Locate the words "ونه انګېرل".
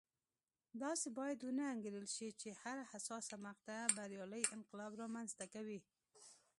1.41-2.07